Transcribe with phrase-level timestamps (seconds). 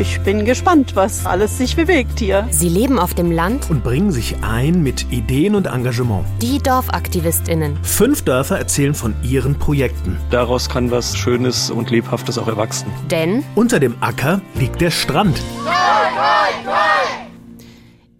[0.00, 2.48] ich bin gespannt, was alles sich bewegt hier.
[2.50, 6.24] Sie leben auf dem Land und bringen sich ein mit Ideen und Engagement.
[6.40, 7.78] Die DorfaktivistInnen.
[7.82, 10.16] Fünf Dörfer erzählen von ihren Projekten.
[10.30, 12.90] Daraus kann was Schönes und Lebhaftes auch erwachsen.
[13.10, 15.38] Denn unter dem Acker liegt der Strand.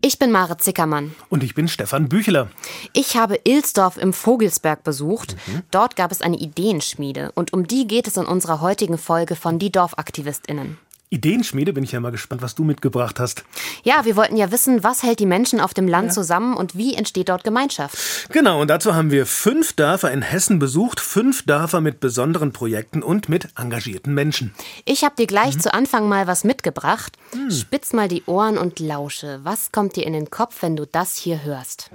[0.02, 1.14] Ich bin Mare Zickermann.
[1.30, 2.48] Und ich bin Stefan Bücheler.
[2.92, 5.34] Ich habe Ilsdorf im Vogelsberg besucht.
[5.46, 5.62] Mhm.
[5.70, 7.32] Dort gab es eine Ideenschmiede.
[7.34, 10.76] Und um die geht es in unserer heutigen Folge von Die DorfaktivistInnen.
[11.12, 13.44] Ideenschmiede bin ich ja mal gespannt, was du mitgebracht hast.
[13.82, 16.12] Ja, wir wollten ja wissen, was hält die Menschen auf dem Land ja.
[16.12, 17.98] zusammen und wie entsteht dort Gemeinschaft.
[18.30, 23.02] Genau, und dazu haben wir fünf Dörfer in Hessen besucht, fünf Dörfer mit besonderen Projekten
[23.02, 24.54] und mit engagierten Menschen.
[24.84, 25.60] Ich habe dir gleich mhm.
[25.60, 27.18] zu Anfang mal was mitgebracht.
[27.34, 27.50] Mhm.
[27.50, 29.40] Spitz mal die Ohren und lausche.
[29.42, 31.90] Was kommt dir in den Kopf, wenn du das hier hörst?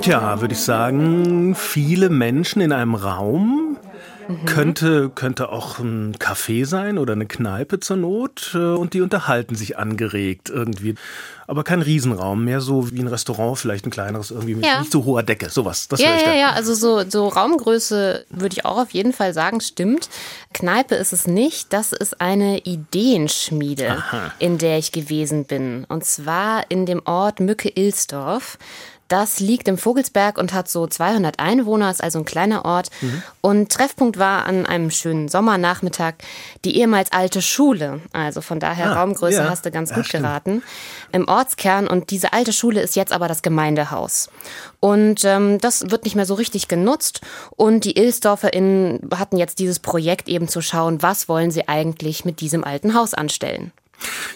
[0.00, 3.78] Tja, würde ich sagen, viele Menschen in einem Raum.
[4.28, 4.44] Mhm.
[4.44, 9.54] Könnte, könnte auch ein Café sein oder eine Kneipe zur Not äh, und die unterhalten
[9.54, 10.96] sich angeregt irgendwie.
[11.46, 14.80] Aber kein Riesenraum, mehr so wie ein Restaurant, vielleicht ein kleineres, irgendwie mit ja.
[14.80, 15.86] nicht so hoher Decke, sowas.
[15.86, 19.60] Das ja, ja, ja, also so, so Raumgröße würde ich auch auf jeden Fall sagen,
[19.60, 20.08] stimmt.
[20.52, 24.32] Kneipe ist es nicht, das ist eine Ideenschmiede, Aha.
[24.40, 25.84] in der ich gewesen bin.
[25.88, 28.58] Und zwar in dem Ort Mücke-Ilsdorf.
[29.08, 32.90] Das liegt im Vogelsberg und hat so 200 Einwohner, ist also ein kleiner Ort.
[33.00, 33.22] Mhm.
[33.40, 36.14] Und Treffpunkt war an einem schönen Sommernachmittag
[36.64, 38.00] die ehemals alte Schule.
[38.12, 39.48] Also von daher ah, Raumgröße ja.
[39.48, 40.24] hast du ganz ja, gut stimmt.
[40.24, 40.62] geraten.
[41.12, 44.28] Im Ortskern und diese alte Schule ist jetzt aber das Gemeindehaus.
[44.80, 47.20] Und ähm, das wird nicht mehr so richtig genutzt.
[47.50, 52.40] Und die IlsdorferInnen hatten jetzt dieses Projekt eben zu schauen, was wollen sie eigentlich mit
[52.40, 53.72] diesem alten Haus anstellen.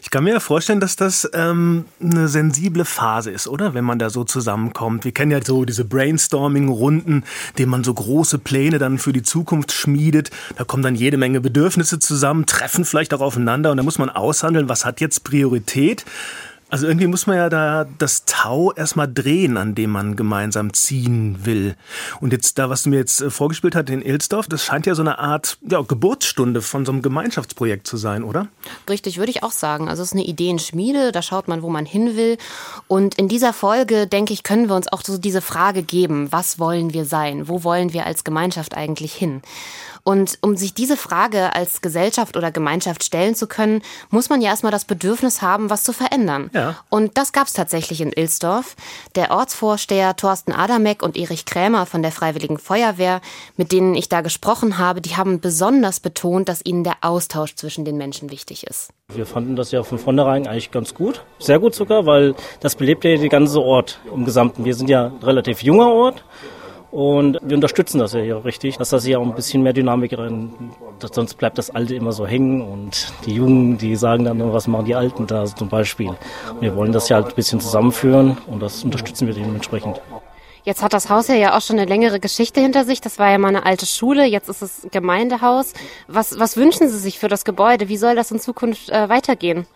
[0.03, 3.75] Ich kann mir ja vorstellen, dass das ähm, eine sensible Phase ist, oder?
[3.75, 5.05] Wenn man da so zusammenkommt.
[5.05, 7.25] Wir kennen ja so diese Brainstorming-Runden,
[7.59, 10.31] denen man so große Pläne dann für die Zukunft schmiedet.
[10.57, 14.11] Da kommen dann jede Menge Bedürfnisse zusammen, treffen vielleicht auch aufeinander und da muss man
[14.11, 16.05] aushandeln, was hat jetzt Priorität.
[16.71, 21.45] Also irgendwie muss man ja da das Tau erstmal drehen, an dem man gemeinsam ziehen
[21.45, 21.75] will.
[22.21, 24.95] Und jetzt da, was du mir jetzt äh, vorgespielt hast in Ilsdorf, das scheint ja
[24.95, 28.47] so eine Art ja, Geburtsstunde von so einem Gemeinschaftsprojekt zu sein, oder?
[28.89, 29.89] Richtig, würde ich auch sagen.
[29.89, 32.39] Also es ist eine Ideenschmiede, da schaut man, wo man hin will.
[32.87, 36.61] Und in dieser Folge, denke ich, können wir uns auch so diese Frage geben, was
[36.61, 37.49] wollen wir sein?
[37.49, 39.43] Wo wollen wir als Gemeinschaft eigentlich hin?
[40.05, 44.51] Und um sich diese Frage als Gesellschaft oder Gemeinschaft stellen zu können, muss man ja
[44.51, 46.51] erstmal das Bedürfnis haben, was zu verändern.
[46.53, 46.77] Ja.
[46.89, 48.77] Und das gab es tatsächlich in Ilsdorf.
[49.15, 53.21] Der Ortsvorsteher Thorsten Adamek und Erich Krämer von der Freiwilligen Feuerwehr,
[53.57, 57.85] mit denen ich da gesprochen habe, die haben besonders betont, dass ihnen der Austausch zwischen
[57.85, 58.91] den Menschen wichtig ist.
[59.09, 61.25] Wir fanden das ja von vornherein eigentlich ganz gut.
[61.39, 64.65] Sehr gut sogar, weil das belebt ja den ganzen Ort im Gesamten.
[64.65, 66.25] Wir sind ja ein relativ junger Ort.
[66.91, 70.19] Und wir unterstützen das ja hier richtig, dass das hier auch ein bisschen mehr Dynamik
[70.19, 70.73] rein,
[71.13, 74.87] sonst bleibt das Alte immer so hängen und die Jungen, die sagen dann, was machen
[74.87, 76.09] die Alten da zum Beispiel.
[76.09, 80.01] Und wir wollen das ja halt ein bisschen zusammenführen und das unterstützen wir dementsprechend.
[80.65, 83.01] Jetzt hat das Haus ja auch schon eine längere Geschichte hinter sich.
[83.01, 85.73] Das war ja mal eine alte Schule, jetzt ist es Gemeindehaus.
[86.07, 87.89] Was, was wünschen Sie sich für das Gebäude?
[87.89, 89.67] Wie soll das in Zukunft äh, weitergehen?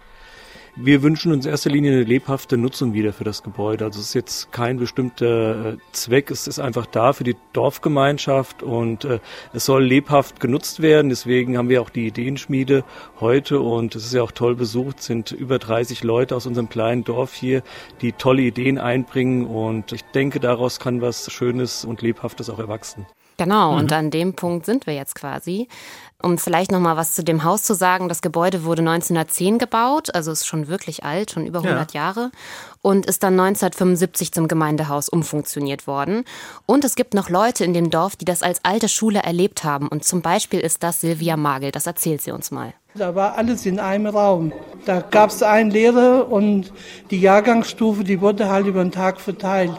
[0.77, 3.85] Wir wünschen uns in erster Linie eine lebhafte Nutzung wieder für das Gebäude.
[3.85, 8.65] Also es ist jetzt kein bestimmter äh, Zweck, es ist einfach da für die Dorfgemeinschaft
[8.65, 9.21] und äh,
[9.53, 11.11] es soll lebhaft genutzt werden.
[11.11, 12.83] Deswegen haben wir auch die Ideenschmiede
[13.21, 16.69] heute und es ist ja auch toll besucht, es sind über 30 Leute aus unserem
[16.69, 17.63] kleinen Dorf hier,
[18.01, 23.07] die tolle Ideen einbringen und ich denke, daraus kann was Schönes und Lebhaftes auch erwachsen.
[23.37, 23.79] Genau, mhm.
[23.79, 25.69] und an dem Punkt sind wir jetzt quasi.
[26.25, 30.15] Um vielleicht noch mal was zu dem Haus zu sagen, das Gebäude wurde 1910 gebaut,
[30.15, 32.01] also ist schon wirklich alt, schon über 100 ja.
[32.01, 32.31] Jahre
[32.81, 36.25] und ist dann 1975 zum Gemeindehaus umfunktioniert worden.
[36.65, 39.89] Und es gibt noch Leute in dem Dorf, die das als alte Schule erlebt haben
[39.89, 42.73] und zum Beispiel ist das Silvia Magel, das erzählt sie uns mal.
[42.97, 44.53] Da war alles in einem Raum.
[44.85, 46.73] Da gab es einen Lehrer und
[47.11, 49.73] die Jahrgangsstufe, die wurde halt über den Tag verteilt.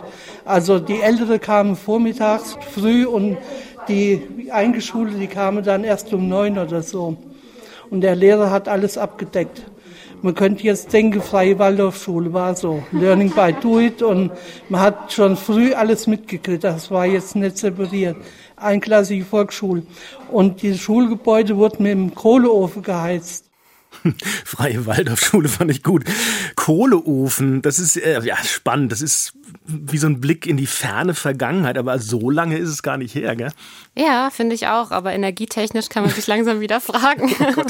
[0.43, 3.37] Also die Ältere kamen vormittags früh und
[3.87, 7.17] die Eingeschulten, die kamen dann erst um neun oder so.
[7.89, 9.63] Und der Lehrer hat alles abgedeckt.
[10.21, 12.83] Man könnte jetzt denken, Freie Waldorfschule war so.
[12.91, 14.31] Learning by do it und
[14.69, 16.63] man hat schon früh alles mitgekriegt.
[16.63, 18.15] Das war jetzt nicht separiert
[18.57, 19.83] einklassige Volksschule.
[20.31, 23.44] Und die Schulgebäude wurden mit dem Kohleofen geheizt.
[24.45, 26.03] Freie Waldorfschule fand ich gut.
[26.55, 28.91] Kohleofen, das ist äh, ja spannend.
[28.91, 29.33] Das ist
[29.65, 33.15] wie so ein Blick in die ferne Vergangenheit, aber so lange ist es gar nicht
[33.15, 33.51] her, gell?
[33.95, 34.91] Ja, finde ich auch.
[34.91, 37.33] Aber energietechnisch kann man sich langsam wieder fragen.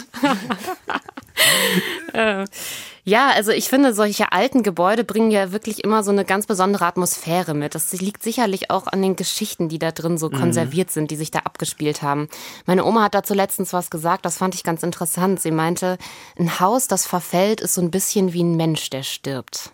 [2.14, 2.46] Oh
[3.08, 6.88] Ja, also ich finde, solche alten Gebäude bringen ja wirklich immer so eine ganz besondere
[6.88, 7.76] Atmosphäre mit.
[7.76, 10.34] Das liegt sicherlich auch an den Geschichten, die da drin so mhm.
[10.34, 12.30] konserviert sind, die sich da abgespielt haben.
[12.66, 15.40] Meine Oma hat dazu letztens was gesagt, das fand ich ganz interessant.
[15.40, 16.00] Sie meinte,
[16.40, 19.72] ein Haus, das verfällt, ist so ein bisschen wie ein Mensch, der stirbt.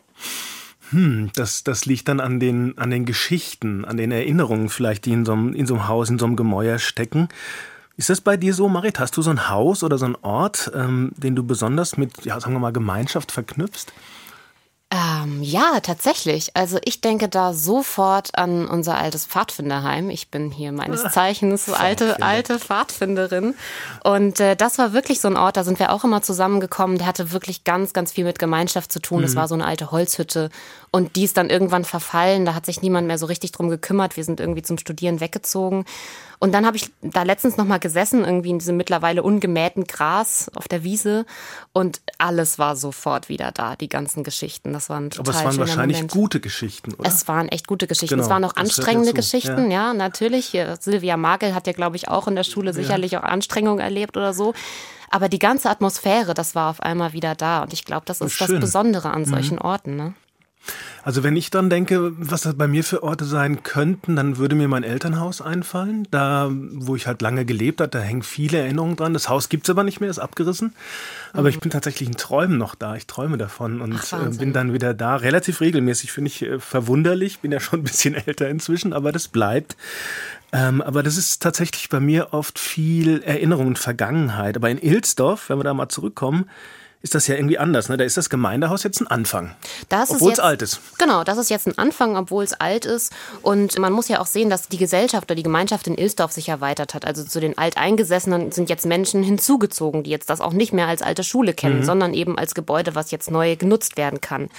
[0.90, 5.14] Hm, das, das liegt dann an den, an den Geschichten, an den Erinnerungen vielleicht, die
[5.14, 7.30] in so, einem, in so einem Haus, in so einem Gemäuer stecken.
[7.98, 9.00] Ist das bei dir so, Marit?
[9.00, 12.40] Hast du so ein Haus oder so einen Ort, ähm, den du besonders mit, ja,
[12.40, 13.94] sagen wir mal, Gemeinschaft verknüpfst?
[14.94, 16.54] Ähm, ja, tatsächlich.
[16.54, 20.10] Also ich denke da sofort an unser altes Pfadfinderheim.
[20.10, 23.56] Ich bin hier meines ah, Zeichens so alte, alte Pfadfinderin.
[24.04, 26.98] Und äh, das war wirklich so ein Ort, da sind wir auch immer zusammengekommen.
[26.98, 29.24] Der hatte wirklich ganz, ganz viel mit Gemeinschaft zu tun.
[29.24, 29.38] Es mhm.
[29.38, 30.50] war so eine alte Holzhütte.
[30.92, 32.44] Und die ist dann irgendwann verfallen.
[32.44, 34.18] Da hat sich niemand mehr so richtig drum gekümmert.
[34.18, 35.86] Wir sind irgendwie zum Studieren weggezogen.
[36.42, 40.50] Und dann habe ich da letztens noch mal gesessen, irgendwie in diesem mittlerweile ungemähten Gras
[40.56, 41.28] auf der Wiese
[41.72, 44.74] und alles war sofort wieder da, die ganzen Geschichten.
[44.74, 46.12] Das waren total Aber es waren wahrscheinlich Moment.
[46.12, 47.08] gute Geschichten, oder?
[47.08, 48.16] Es waren echt gute Geschichten.
[48.16, 49.90] Genau, es waren auch anstrengende Geschichten, ja.
[49.90, 50.58] ja, natürlich.
[50.80, 53.20] Silvia Magel hat ja, glaube ich, auch in der Schule sicherlich ja.
[53.20, 54.56] auch Anstrengungen erlebt oder so.
[55.12, 57.62] Aber die ganze Atmosphäre, das war auf einmal wieder da.
[57.62, 59.62] Und ich glaube, das ist das Besondere an solchen mhm.
[59.62, 59.96] Orten.
[59.96, 60.16] Ne?
[61.04, 64.56] Also wenn ich dann denke, was das bei mir für Orte sein könnten, dann würde
[64.56, 66.08] mir mein Elternhaus einfallen.
[66.12, 69.14] Da, wo ich halt lange gelebt habe, da hängen viele Erinnerungen dran.
[69.14, 70.74] Das Haus gibt's aber nicht mehr, ist abgerissen.
[71.34, 71.50] Aber mhm.
[71.50, 72.96] ich bin tatsächlich in Träumen noch da.
[72.96, 75.16] Ich träume davon und Ach, äh, bin dann wieder da.
[75.16, 77.40] Relativ regelmäßig, finde ich äh, verwunderlich.
[77.40, 79.76] Bin ja schon ein bisschen älter inzwischen, aber das bleibt.
[80.54, 84.56] Ähm, aber das ist tatsächlich bei mir oft viel Erinnerung und Vergangenheit.
[84.56, 86.46] Aber in Ilsdorf, wenn wir da mal zurückkommen,
[87.02, 87.90] ist das ja irgendwie anders.
[87.90, 87.98] Ne?
[87.98, 89.56] Da ist das Gemeindehaus jetzt ein Anfang.
[90.12, 90.80] obwohl es alt ist.
[91.00, 93.12] Genau, das ist jetzt ein Anfang, obwohl es alt ist.
[93.42, 96.50] Und man muss ja auch sehen, dass die Gesellschaft oder die Gemeinschaft in Ilsdorf sich
[96.50, 97.06] erweitert hat.
[97.06, 101.02] Also zu den Alteingesessenen sind jetzt Menschen hinzugezogen, die jetzt das auch nicht mehr als
[101.02, 101.86] alte Schule kennen, mhm.
[101.86, 104.50] sondern eben als Gebäude, was jetzt neu genutzt werden kann.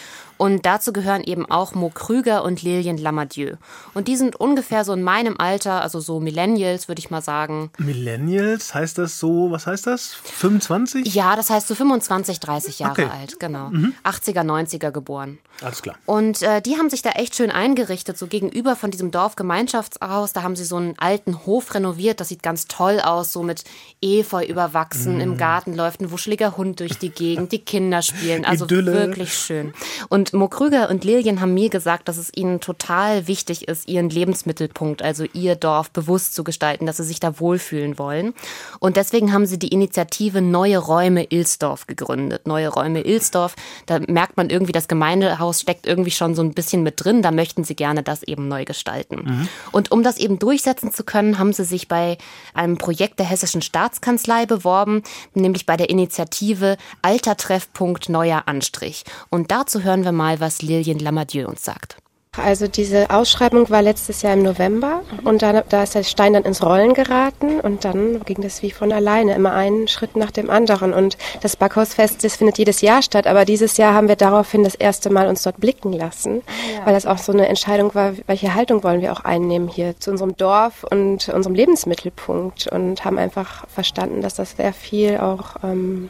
[0.42, 3.54] Und dazu gehören eben auch Mo Krüger und Lilien Lamadieu.
[3.94, 7.70] Und die sind ungefähr so in meinem Alter, also so Millennials, würde ich mal sagen.
[7.78, 10.14] Millennials, heißt das so, was heißt das?
[10.24, 11.14] 25?
[11.14, 13.08] Ja, das heißt so 25, 30 Jahre okay.
[13.10, 13.68] alt, genau.
[13.70, 13.94] Mhm.
[14.04, 15.38] 80er, 90er geboren.
[15.60, 15.96] Alles klar.
[16.06, 20.32] Und äh, die haben sich da echt schön eingerichtet, so gegenüber von diesem Dorfgemeinschaftshaus.
[20.32, 22.20] Da haben sie so einen alten Hof renoviert.
[22.20, 23.64] Das sieht ganz toll aus, so mit
[24.00, 25.16] Efeu überwachsen.
[25.16, 25.20] Mhm.
[25.20, 27.52] Im Garten läuft ein wuscheliger Hund durch die Gegend.
[27.52, 28.44] Die Kinder spielen.
[28.44, 28.92] Also Idylle.
[28.92, 29.72] wirklich schön.
[30.08, 34.10] Und Mo Krüger und Lilien haben mir gesagt, dass es ihnen total wichtig ist, ihren
[34.10, 38.34] Lebensmittelpunkt, also ihr Dorf, bewusst zu gestalten, dass sie sich da wohlfühlen wollen.
[38.78, 42.21] Und deswegen haben sie die Initiative Neue Räume Ilsdorf gegründet.
[42.44, 43.54] Neue Räume Ilsdorf,
[43.86, 47.22] da merkt man irgendwie, das Gemeindehaus steckt irgendwie schon so ein bisschen mit drin.
[47.22, 49.22] Da möchten sie gerne das eben neu gestalten.
[49.24, 49.48] Mhm.
[49.70, 52.18] Und um das eben durchsetzen zu können, haben sie sich bei
[52.54, 55.02] einem Projekt der Hessischen Staatskanzlei beworben,
[55.34, 59.04] nämlich bei der Initiative Alter Treffpunkt Neuer Anstrich.
[59.30, 61.96] Und dazu hören wir mal mal, was Lillian Lamadieu uns sagt.
[62.40, 66.44] Also diese Ausschreibung war letztes Jahr im November und dann, da ist der Stein dann
[66.44, 70.48] ins Rollen geraten und dann ging das wie von alleine, immer einen Schritt nach dem
[70.48, 70.94] anderen.
[70.94, 74.74] Und das Backhausfest, das findet jedes Jahr statt, aber dieses Jahr haben wir daraufhin das
[74.74, 76.40] erste Mal uns dort blicken lassen,
[76.74, 76.86] ja.
[76.86, 80.10] weil das auch so eine Entscheidung war, welche Haltung wollen wir auch einnehmen hier zu
[80.10, 86.08] unserem Dorf und unserem Lebensmittelpunkt und haben einfach verstanden, dass das sehr viel auch ähm,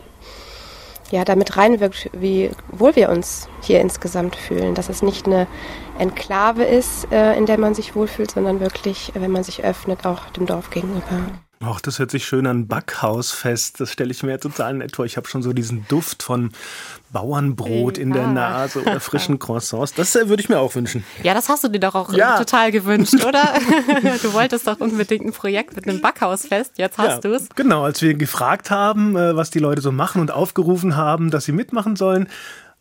[1.12, 4.74] ja, damit reinwirkt, wie wohl wir uns hier insgesamt fühlen.
[4.74, 5.46] Dass es nicht eine
[5.98, 10.30] Enklave ist, äh, in der man sich wohlfühlt, sondern wirklich, wenn man sich öffnet, auch
[10.30, 11.20] dem Dorf gegenüber.
[11.64, 13.78] Ach, das hört sich schön an Backhausfest.
[13.78, 15.04] Das stelle ich mir total nett vor.
[15.04, 16.50] Ich habe schon so diesen Duft von
[17.12, 19.94] Bauernbrot in der Nase oder frischen Croissants.
[19.94, 21.04] Das äh, würde ich mir auch wünschen.
[21.22, 22.36] Ja, das hast du dir doch auch ja.
[22.36, 23.54] total gewünscht, oder?
[24.22, 26.78] du wolltest doch unbedingt ein Projekt mit einem Backhausfest.
[26.78, 27.48] Jetzt hast ja, du es.
[27.54, 31.44] Genau, als wir gefragt haben, äh, was die Leute so machen und aufgerufen haben, dass
[31.44, 32.28] sie mitmachen sollen,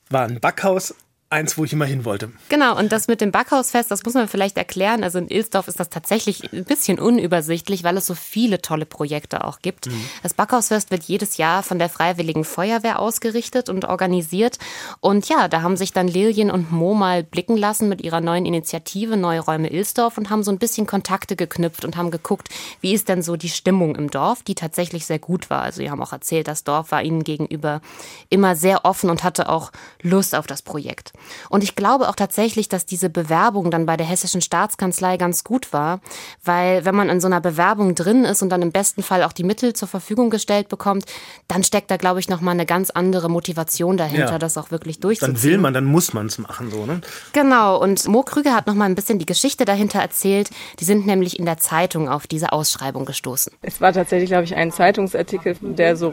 [0.10, 0.96] war ein Backhaus
[1.32, 2.32] eins, wo ich immer hin wollte.
[2.50, 5.04] Genau, und das mit dem Backhausfest, das muss man vielleicht erklären.
[5.04, 9.46] Also in Ilsdorf ist das tatsächlich ein bisschen unübersichtlich, weil es so viele tolle Projekte
[9.46, 9.88] auch gibt.
[9.88, 10.04] Mhm.
[10.24, 14.60] Das Backhausfest wird jedes Jahr von der Freiwilligen Feuerwehr ausgerichtet und organisiert.
[15.00, 18.46] Und ja, da haben sich dann Lilien und Mo mal blicken lassen mit ihrer neuen
[18.46, 22.50] Initiative Neue Räume Ilsdorf und haben so ein bisschen Kontakte geknüpft und haben geguckt,
[22.82, 25.62] wie ist denn so die Stimmung im Dorf, die tatsächlich sehr gut war.
[25.62, 27.82] Also sie haben auch erzählt, das Dorf war ihnen gegenüber
[28.30, 29.72] immer sehr offen und hatte auch
[30.02, 31.14] Lust auf das Projekt.
[31.50, 35.74] Und ich glaube auch tatsächlich, dass diese Bewerbung dann bei der Hessischen Staatskanzlei ganz gut
[35.74, 36.02] war,
[36.44, 39.34] weil wenn man in so einer Bewerbung drin ist und dann im besten Fall auch
[39.34, 41.06] die Mittel zur Verfügung gestellt bekommt,
[41.48, 44.40] dann steckt da, glaube ich, nochmal eine ganz andere Motivation dahinter, ja.
[44.40, 45.36] das auch wirklich durchzuziehen.
[45.36, 47.02] Dann will man, dann muss man es machen, so, ne?
[47.34, 47.82] Genau.
[47.82, 50.50] Und Mo Krüger hat nochmal ein bisschen die Geschichte dahinter erzählt.
[50.80, 53.54] Die sind nämlich in der Zeitung auf diese Ausschreibung gestoßen.
[53.62, 56.12] Es war tatsächlich, glaube ich, ein Zeitungsartikel, der so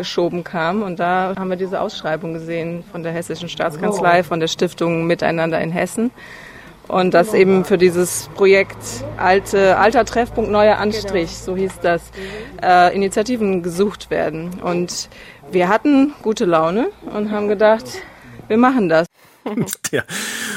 [0.00, 0.82] rübergeschoben kam.
[0.82, 5.60] Und da haben wir diese Ausschreibung gesehen von der Hessischen Staatskanzlei, von der Stiftung Miteinander
[5.60, 6.10] in Hessen.
[6.88, 8.78] Und dass eben für dieses Projekt
[9.16, 12.02] Alte, Alter Treffpunkt Neuer Anstrich, so hieß das,
[12.62, 14.60] äh, Initiativen gesucht werden.
[14.62, 15.08] Und
[15.52, 17.84] wir hatten gute Laune und haben gedacht,
[18.48, 19.06] wir machen das.
[19.90, 20.02] ja.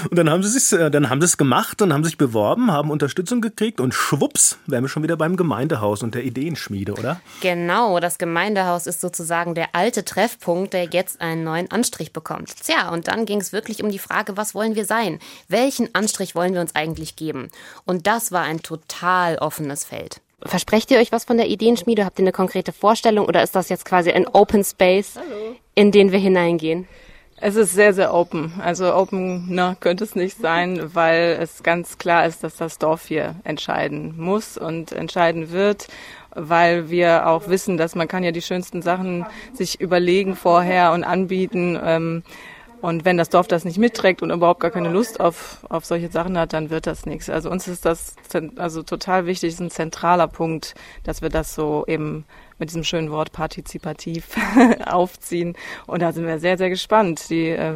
[0.10, 2.72] Und dann haben sie es, äh, dann haben sie es gemacht und haben sich beworben,
[2.72, 7.22] haben Unterstützung gekriegt und schwupps, wären wir schon wieder beim Gemeindehaus und der Ideenschmiede, oder?
[7.42, 12.54] Genau, das Gemeindehaus ist sozusagen der alte Treffpunkt, der jetzt einen neuen Anstrich bekommt.
[12.64, 15.20] Tja, und dann ging es wirklich um die Frage, was wollen wir sein?
[15.48, 17.50] Welchen Anstrich wollen wir uns eigentlich geben?
[17.86, 20.22] Und das war ein total offenes Feld.
[20.46, 22.04] Versprecht ihr euch was von der Ideenschmiede?
[22.04, 25.14] Habt ihr eine konkrete Vorstellung oder ist das jetzt quasi ein Open Space,
[25.74, 26.88] in den wir hineingehen?
[27.46, 28.54] Es ist sehr, sehr open.
[28.64, 33.08] Also open ne, könnte es nicht sein, weil es ganz klar ist, dass das Dorf
[33.08, 35.90] hier entscheiden muss und entscheiden wird,
[36.34, 41.04] weil wir auch wissen, dass man kann ja die schönsten Sachen sich überlegen vorher und
[41.04, 41.78] anbieten.
[41.84, 42.24] Ähm,
[42.84, 46.10] und wenn das Dorf das nicht mitträgt und überhaupt gar keine Lust auf, auf solche
[46.10, 47.30] Sachen hat, dann wird das nichts.
[47.30, 48.18] Also uns ist das
[48.58, 50.76] also total wichtig, ist ein zentraler Punkt,
[51.06, 52.26] dass wir das so eben
[52.60, 54.36] mit diesem schönen Wort partizipativ
[54.86, 55.56] aufziehen.
[55.88, 57.30] Und da sind wir sehr, sehr gespannt.
[57.30, 57.76] Die äh,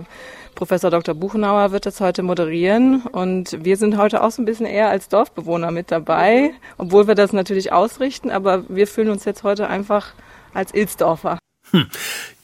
[0.56, 1.16] Professor Dr.
[1.16, 5.08] Buchenauer wird das heute moderieren und wir sind heute auch so ein bisschen eher als
[5.08, 10.16] Dorfbewohner mit dabei, obwohl wir das natürlich ausrichten, aber wir fühlen uns jetzt heute einfach
[10.54, 11.38] als Ilsdorfer.
[11.72, 11.88] Hm.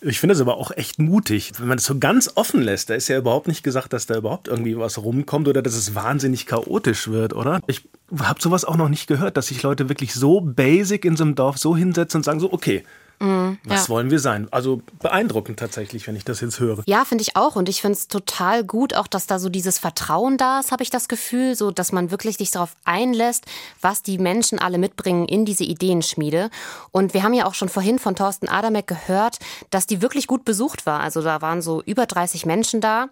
[0.01, 2.89] Ich finde es aber auch echt mutig, wenn man das so ganz offen lässt.
[2.89, 5.95] Da ist ja überhaupt nicht gesagt, dass da überhaupt irgendwie was rumkommt oder dass es
[5.95, 7.61] wahnsinnig chaotisch wird, oder?
[7.67, 7.87] Ich
[8.19, 11.35] habe sowas auch noch nicht gehört, dass sich Leute wirklich so basic in so einem
[11.35, 12.83] Dorf so hinsetzen und sagen so, okay,
[13.23, 13.89] Mhm, Was ja.
[13.89, 14.49] wollen wir sein?
[14.51, 16.83] Also beeindruckend tatsächlich, wenn ich das jetzt höre.
[16.87, 17.55] Ja, finde ich auch.
[17.55, 20.83] Und ich finde es total gut, auch dass da so dieses Vertrauen da ist, habe
[20.83, 23.45] ich das Gefühl, so dass man wirklich sich darauf einlässt,
[23.79, 26.49] was die Menschen alle mitbringen in diese Ideenschmiede.
[26.91, 29.39] Und wir haben ja auch schon vorhin von Thorsten Adamek gehört,
[29.69, 30.99] dass die wirklich gut besucht war.
[30.99, 33.07] Also da waren so über 30 Menschen da.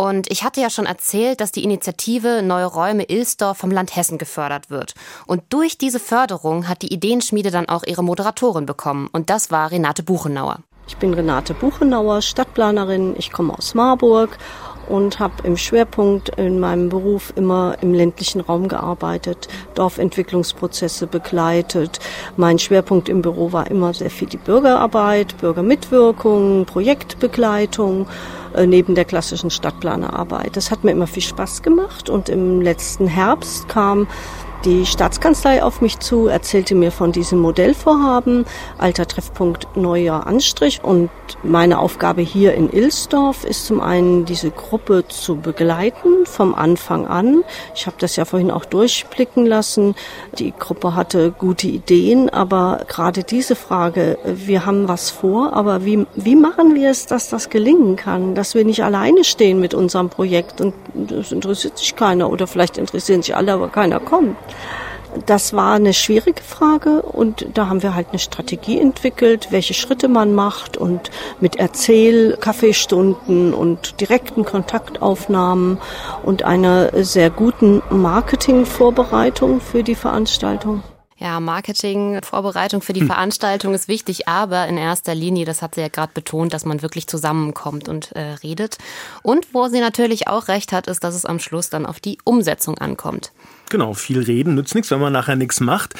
[0.00, 4.16] Und ich hatte ja schon erzählt, dass die Initiative Neue Räume Ilsdorf vom Land Hessen
[4.16, 4.94] gefördert wird.
[5.26, 9.08] Und durch diese Förderung hat die Ideenschmiede dann auch ihre Moderatorin bekommen.
[9.10, 10.58] Und das war Renate Buchenauer.
[10.88, 13.14] Ich bin Renate Buchenauer, Stadtplanerin.
[13.18, 14.38] Ich komme aus Marburg
[14.88, 22.00] und habe im Schwerpunkt in meinem Beruf immer im ländlichen Raum gearbeitet, Dorfentwicklungsprozesse begleitet.
[22.36, 28.06] Mein Schwerpunkt im Büro war immer sehr viel die Bürgerarbeit, Bürgermitwirkung, Projektbegleitung
[28.54, 30.56] äh, neben der klassischen Stadtplanerarbeit.
[30.56, 34.06] Das hat mir immer viel Spaß gemacht und im letzten Herbst kam
[34.64, 38.44] die Staatskanzlei auf mich zu, erzählte mir von diesem Modellvorhaben,
[38.76, 40.82] alter Treffpunkt neuer Anstrich.
[40.82, 41.10] Und
[41.42, 47.44] meine Aufgabe hier in Ilsdorf ist zum einen, diese Gruppe zu begleiten vom Anfang an.
[47.74, 49.94] Ich habe das ja vorhin auch durchblicken lassen.
[50.38, 56.06] Die Gruppe hatte gute Ideen, aber gerade diese Frage, wir haben was vor, aber wie,
[56.16, 60.08] wie machen wir es, dass das gelingen kann, dass wir nicht alleine stehen mit unserem
[60.08, 64.36] Projekt und das interessiert sich keiner oder vielleicht interessieren sich alle, aber keiner kommt.
[65.26, 70.06] Das war eine schwierige Frage und da haben wir halt eine Strategie entwickelt, welche Schritte
[70.06, 75.78] man macht und mit Erzähl-Kaffeestunden und direkten Kontaktaufnahmen
[76.22, 80.82] und einer sehr guten Marketingvorbereitung für die Veranstaltung.
[81.20, 83.08] Ja, Marketing, Vorbereitung für die hm.
[83.08, 86.80] Veranstaltung ist wichtig, aber in erster Linie, das hat sie ja gerade betont, dass man
[86.80, 88.78] wirklich zusammenkommt und äh, redet.
[89.22, 92.18] Und wo sie natürlich auch recht hat, ist, dass es am Schluss dann auf die
[92.22, 93.32] Umsetzung ankommt.
[93.70, 95.94] Genau, viel reden nützt nichts, wenn man nachher nichts macht.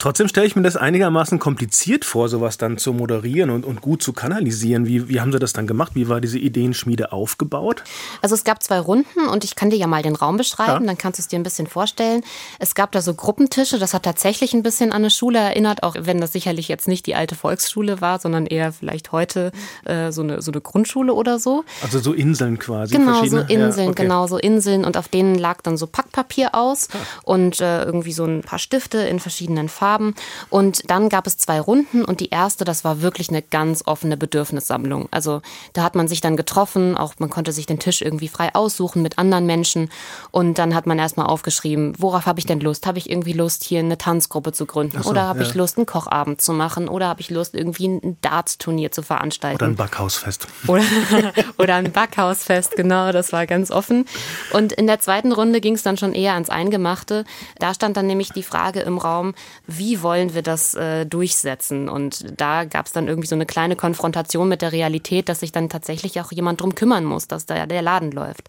[0.00, 4.02] Trotzdem stelle ich mir das einigermaßen kompliziert vor, sowas dann zu moderieren und, und gut
[4.02, 4.86] zu kanalisieren.
[4.86, 5.92] Wie, wie haben Sie das dann gemacht?
[5.94, 7.84] Wie war diese Ideenschmiede aufgebaut?
[8.22, 10.86] Also es gab zwei Runden und ich kann dir ja mal den Raum beschreiben, ja.
[10.86, 12.24] dann kannst du es dir ein bisschen vorstellen.
[12.58, 15.94] Es gab da so Gruppentische, das hat tatsächlich ein bisschen an eine Schule erinnert, auch
[15.98, 19.52] wenn das sicherlich jetzt nicht die alte Volksschule war, sondern eher vielleicht heute
[19.84, 21.62] äh, so, eine, so eine Grundschule oder so.
[21.82, 22.96] Also so Inseln quasi.
[22.96, 24.02] Genau, so Inseln, ja, okay.
[24.04, 26.96] genau, so Inseln und auf denen lag dann so Packpapier aus ah.
[27.24, 30.14] und äh, irgendwie so ein paar Stifte in verschiedenen Farben haben.
[30.48, 34.16] Und dann gab es zwei Runden und die erste, das war wirklich eine ganz offene
[34.16, 35.08] Bedürfnissammlung.
[35.10, 35.42] Also
[35.72, 39.02] da hat man sich dann getroffen, auch man konnte sich den Tisch irgendwie frei aussuchen
[39.02, 39.90] mit anderen Menschen.
[40.30, 42.86] Und dann hat man erstmal aufgeschrieben, worauf habe ich denn Lust?
[42.86, 45.02] Habe ich irgendwie Lust, hier eine Tanzgruppe zu gründen?
[45.02, 45.46] So, oder habe ja.
[45.46, 46.88] ich Lust, einen Kochabend zu machen?
[46.88, 49.56] Oder habe ich Lust, irgendwie ein Darts-Turnier zu veranstalten?
[49.56, 50.46] Oder ein Backhausfest.
[50.66, 50.84] Oder,
[51.58, 54.06] oder ein Backhausfest, genau, das war ganz offen.
[54.52, 57.24] Und in der zweiten Runde ging es dann schon eher ans Eingemachte.
[57.58, 59.34] Da stand dann nämlich die Frage im Raum,
[59.80, 61.88] wie wollen wir das äh, durchsetzen?
[61.88, 65.52] Und da gab es dann irgendwie so eine kleine Konfrontation mit der Realität, dass sich
[65.52, 68.42] dann tatsächlich auch jemand drum kümmern muss, dass da der Laden läuft.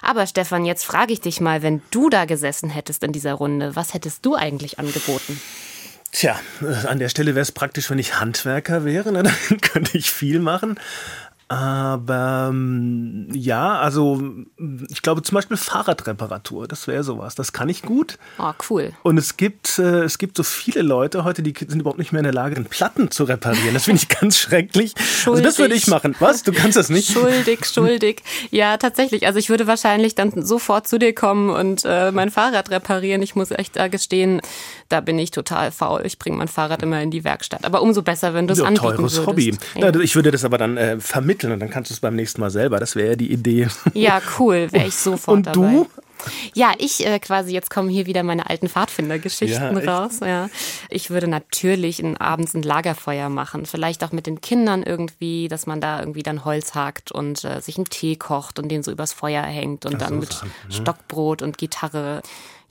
[0.00, 3.76] Aber Stefan, jetzt frage ich dich mal, wenn du da gesessen hättest in dieser Runde,
[3.76, 5.38] was hättest du eigentlich angeboten?
[6.10, 9.22] Tja, äh, an der Stelle wäre es praktisch, wenn ich Handwerker wäre, ne?
[9.48, 10.80] dann könnte ich viel machen.
[11.52, 14.22] Aber ähm, ja, also
[14.88, 17.34] ich glaube zum Beispiel Fahrradreparatur, das wäre sowas.
[17.34, 18.18] Das kann ich gut.
[18.38, 18.92] Oh, cool.
[19.02, 22.20] Und es gibt, äh, es gibt so viele Leute heute, die sind überhaupt nicht mehr
[22.20, 23.74] in der Lage, Platten zu reparieren.
[23.74, 24.94] Das finde ich ganz schrecklich.
[25.26, 26.16] Also das würde ich machen.
[26.20, 26.42] Was?
[26.42, 27.12] Du kannst das nicht?
[27.12, 28.22] Schuldig, schuldig.
[28.50, 29.26] Ja, tatsächlich.
[29.26, 33.20] Also ich würde wahrscheinlich dann sofort zu dir kommen und äh, mein Fahrrad reparieren.
[33.20, 34.40] Ich muss echt da gestehen,
[34.92, 36.02] da bin ich total faul.
[36.04, 37.64] Ich bringe mein Fahrrad immer in die Werkstatt.
[37.64, 39.26] Aber umso besser, wenn du es ja, anbieten teures würdest.
[39.26, 39.56] Hobby.
[39.76, 39.94] Ja.
[40.00, 42.50] Ich würde das aber dann äh, vermitteln und dann kannst du es beim nächsten Mal
[42.50, 42.78] selber.
[42.78, 43.68] Das wäre ja die Idee.
[43.94, 44.68] Ja, cool.
[44.72, 45.58] Wäre ich sofort und dabei.
[45.60, 46.02] Und du?
[46.54, 50.20] Ja, ich äh, quasi, jetzt kommen hier wieder meine alten Pfadfindergeschichten ja, raus.
[50.20, 50.48] Ja.
[50.88, 53.66] Ich würde natürlich ein, abends ein Lagerfeuer machen.
[53.66, 57.60] Vielleicht auch mit den Kindern irgendwie, dass man da irgendwie dann Holz hakt und äh,
[57.60, 60.32] sich einen Tee kocht und den so übers Feuer hängt und Ach, dann so mit
[60.32, 60.74] Sachen, ne?
[60.74, 62.22] Stockbrot und Gitarre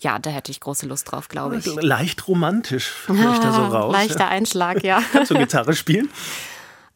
[0.01, 1.65] ja, da hätte ich große Lust drauf, glaube ich.
[1.65, 3.93] Leicht romantisch, höre ich da so raus.
[3.93, 5.01] Leichter Einschlag, ja.
[5.11, 6.09] Kannst du Gitarre spielen?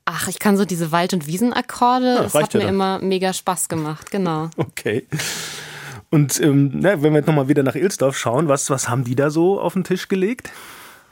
[0.06, 2.16] Ach, ich kann so diese Wald- und Wiesenakkorde.
[2.16, 2.70] Ja, das hat mir dann.
[2.70, 4.50] immer mega Spaß gemacht, genau.
[4.58, 5.08] Okay.
[6.12, 9.16] Und ähm, na, wenn wir jetzt nochmal wieder nach Ilsdorf schauen, was, was haben die
[9.16, 10.52] da so auf den Tisch gelegt?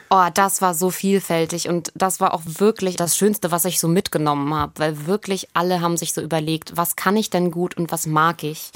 [0.10, 3.88] Oh, das war so vielfältig und das war auch wirklich das Schönste, was ich so
[3.88, 7.92] mitgenommen habe, weil wirklich alle haben sich so überlegt, was kann ich denn gut und
[7.92, 8.72] was mag ich.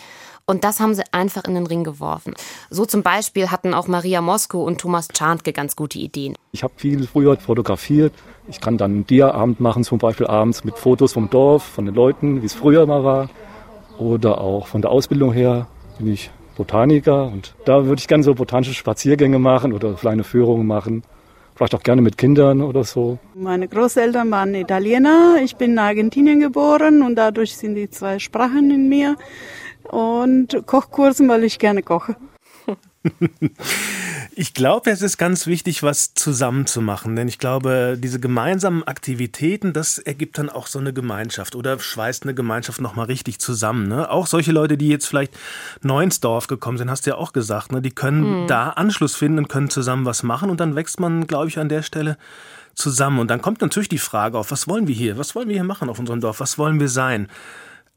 [0.49, 2.33] Und das haben sie einfach in den Ring geworfen.
[2.69, 6.35] So zum Beispiel hatten auch Maria Mosko und Thomas Czarnke ganz gute Ideen.
[6.53, 8.13] Ich habe viel früher fotografiert.
[8.47, 11.95] Ich kann dann einen Dia-Abend machen, zum Beispiel abends mit Fotos vom Dorf, von den
[11.95, 13.29] Leuten, wie es früher mal war.
[13.97, 18.33] Oder auch von der Ausbildung her bin ich Botaniker und da würde ich gerne so
[18.33, 21.03] botanische Spaziergänge machen oder kleine Führungen machen.
[21.55, 23.17] Vielleicht auch gerne mit Kindern oder so.
[23.33, 25.37] Meine Großeltern waren Italiener.
[25.43, 29.17] Ich bin in Argentinien geboren und dadurch sind die zwei Sprachen in mir
[29.89, 32.15] und Kochkursen, weil ich gerne koche.
[34.39, 38.83] Ich glaube, es ist ganz wichtig, was zusammen zu machen, denn ich glaube, diese gemeinsamen
[38.83, 43.87] Aktivitäten, das ergibt dann auch so eine Gemeinschaft oder schweißt eine Gemeinschaft nochmal richtig zusammen.
[43.87, 44.11] Ne?
[44.11, 45.35] Auch solche Leute, die jetzt vielleicht
[45.81, 47.81] neu ins Dorf gekommen sind, hast du ja auch gesagt, ne?
[47.81, 48.47] die können mhm.
[48.47, 51.67] da Anschluss finden und können zusammen was machen und dann wächst man, glaube ich, an
[51.67, 52.15] der Stelle
[52.75, 53.17] zusammen.
[53.17, 55.17] Und dann kommt natürlich die Frage auf, was wollen wir hier?
[55.17, 56.39] Was wollen wir hier machen auf unserem Dorf?
[56.41, 57.27] Was wollen wir sein?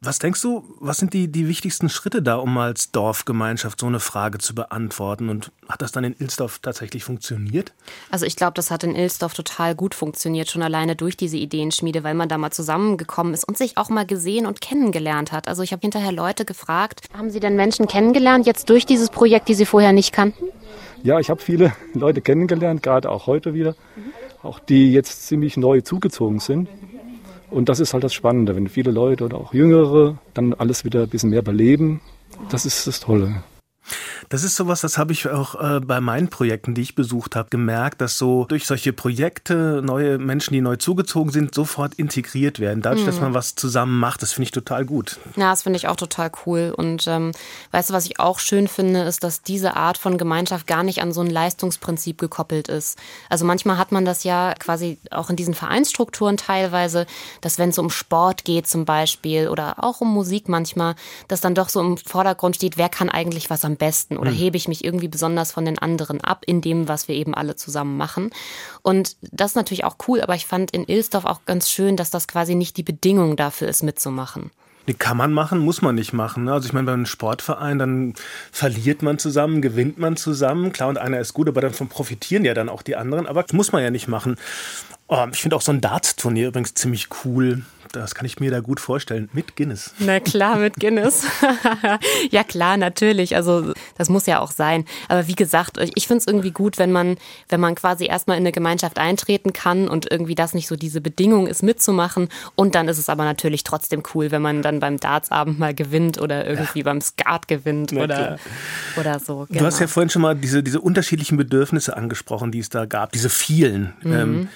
[0.02, 4.00] Was denkst du, was sind die, die wichtigsten Schritte da, um als Dorfgemeinschaft so eine
[4.00, 5.28] Frage zu beantworten?
[5.28, 7.74] Und hat das dann in Ilsdorf tatsächlich funktioniert?
[8.10, 12.02] Also ich glaube, das hat in Ilsdorf total gut funktioniert, schon alleine durch diese Ideenschmiede,
[12.02, 15.48] weil man da mal zusammengekommen ist und sich auch mal gesehen und kennengelernt hat.
[15.48, 19.48] Also ich habe hinterher Leute gefragt, haben Sie denn Menschen kennengelernt jetzt durch dieses Projekt,
[19.48, 20.46] die Sie vorher nicht kannten?
[21.02, 24.12] Ja, ich habe viele Leute kennengelernt, gerade auch heute wieder, mhm.
[24.42, 26.70] auch die jetzt ziemlich neu zugezogen sind.
[27.50, 31.02] Und das ist halt das Spannende, wenn viele Leute oder auch Jüngere dann alles wieder
[31.02, 32.00] ein bisschen mehr beleben.
[32.48, 33.42] Das ist das Tolle.
[34.30, 37.50] Das ist sowas, das habe ich auch äh, bei meinen Projekten, die ich besucht habe,
[37.50, 42.80] gemerkt, dass so durch solche Projekte neue Menschen, die neu zugezogen sind, sofort integriert werden.
[42.80, 43.06] Dadurch, mhm.
[43.06, 45.18] dass man was zusammen macht, das finde ich total gut.
[45.34, 46.72] Ja, das finde ich auch total cool.
[46.76, 47.32] Und ähm,
[47.72, 51.02] weißt du, was ich auch schön finde, ist, dass diese Art von Gemeinschaft gar nicht
[51.02, 53.00] an so ein Leistungsprinzip gekoppelt ist.
[53.30, 57.06] Also manchmal hat man das ja quasi auch in diesen Vereinsstrukturen teilweise,
[57.40, 60.94] dass wenn es um Sport geht zum Beispiel oder auch um Musik manchmal,
[61.26, 64.36] dass dann doch so im Vordergrund steht, wer kann eigentlich was am besten oder mhm.
[64.36, 67.56] hebe ich mich irgendwie besonders von den anderen ab in dem, was wir eben alle
[67.56, 68.30] zusammen machen.
[68.82, 72.10] Und das ist natürlich auch cool, aber ich fand in Ilsdorf auch ganz schön, dass
[72.10, 74.50] das quasi nicht die Bedingung dafür ist, mitzumachen.
[74.88, 76.44] Die kann man machen, muss man nicht machen.
[76.44, 76.52] Ne?
[76.52, 78.14] Also ich meine, bei einem Sportverein, dann
[78.50, 80.72] verliert man zusammen, gewinnt man zusammen.
[80.72, 83.26] Klar, und einer ist gut, aber davon profitieren ja dann auch die anderen.
[83.26, 84.36] Aber das muss man ja nicht machen.
[85.12, 87.62] Oh, ich finde auch so ein Darts-Turnier übrigens ziemlich cool.
[87.90, 89.28] Das kann ich mir da gut vorstellen.
[89.32, 89.92] Mit Guinness.
[89.98, 91.24] Na klar, mit Guinness.
[92.30, 93.34] ja klar, natürlich.
[93.34, 94.84] Also das muss ja auch sein.
[95.08, 97.16] Aber wie gesagt, ich finde es irgendwie gut, wenn man,
[97.48, 101.00] wenn man quasi erstmal in eine Gemeinschaft eintreten kann und irgendwie das nicht so diese
[101.00, 102.28] Bedingung ist, mitzumachen.
[102.54, 106.20] Und dann ist es aber natürlich trotzdem cool, wenn man dann beim Dartsabend mal gewinnt
[106.20, 106.84] oder irgendwie ja.
[106.84, 108.38] beim Skat gewinnt oder,
[108.96, 109.46] oder so.
[109.48, 109.58] Genau.
[109.58, 109.92] Du hast ja genau.
[109.94, 113.94] vorhin schon mal diese, diese unterschiedlichen Bedürfnisse angesprochen, die es da gab, diese vielen.
[114.02, 114.12] Mhm.
[114.12, 114.48] Ähm,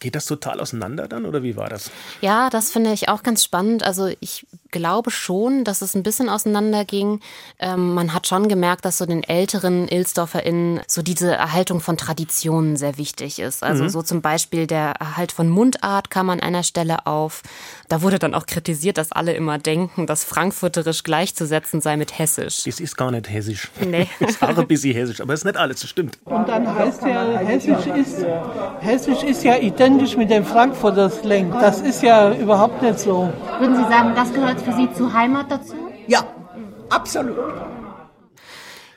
[0.00, 1.90] Geht das total auseinander dann oder wie war das?
[2.20, 3.82] Ja, das finde ich auch ganz spannend.
[3.82, 7.20] Also ich glaube schon, dass es ein bisschen auseinanderging.
[7.58, 12.76] Ähm, man hat schon gemerkt, dass so den älteren IlsdorferInnen so diese Erhaltung von Traditionen
[12.76, 13.62] sehr wichtig ist.
[13.62, 13.88] Also mhm.
[13.88, 17.42] so zum Beispiel der Erhalt von Mundart kam an einer Stelle auf.
[17.88, 22.64] Da wurde dann auch kritisiert, dass alle immer denken, dass Frankfurterisch gleichzusetzen sei mit Hessisch.
[22.64, 23.70] Das ist gar nicht Hessisch.
[23.80, 24.06] Nee.
[24.20, 26.18] Das ist auch ein bisschen Hessisch, aber es ist nicht alles, das stimmt.
[26.24, 28.24] Und dann heißt ja, Hessisch ist,
[28.80, 31.50] Hessisch ist ja identisch mit dem Frankfurter Slang.
[31.52, 33.32] Das ist ja überhaupt nicht so.
[33.58, 35.74] Würden Sie sagen, das gehört für Sie zur Heimat dazu?
[36.06, 36.24] Ja,
[36.90, 37.36] absolut.